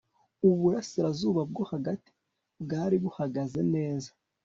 [0.47, 2.11] Uburasirazuba bwo Hagati
[2.61, 4.11] bwari buhagaze neza